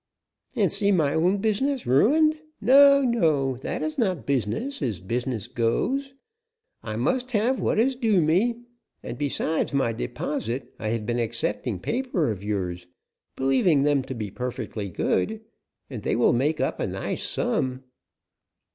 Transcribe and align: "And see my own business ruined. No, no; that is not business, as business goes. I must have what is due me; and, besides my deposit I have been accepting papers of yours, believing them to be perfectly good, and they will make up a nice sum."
"And 0.55 0.71
see 0.71 0.91
my 0.91 1.13
own 1.13 1.37
business 1.37 1.85
ruined. 1.85 2.39
No, 2.59 3.03
no; 3.03 3.57
that 3.57 3.83
is 3.83 3.99
not 3.99 4.25
business, 4.25 4.81
as 4.81 4.99
business 4.99 5.47
goes. 5.47 6.15
I 6.81 6.95
must 6.95 7.29
have 7.33 7.59
what 7.59 7.77
is 7.77 7.95
due 7.95 8.19
me; 8.19 8.63
and, 9.03 9.15
besides 9.15 9.75
my 9.75 9.93
deposit 9.93 10.73
I 10.79 10.87
have 10.89 11.05
been 11.05 11.19
accepting 11.19 11.77
papers 11.79 12.35
of 12.35 12.43
yours, 12.43 12.87
believing 13.35 13.83
them 13.83 14.01
to 14.05 14.15
be 14.15 14.31
perfectly 14.31 14.89
good, 14.89 15.41
and 15.87 16.01
they 16.01 16.15
will 16.15 16.33
make 16.33 16.59
up 16.59 16.79
a 16.79 16.87
nice 16.87 17.21
sum." 17.21 17.83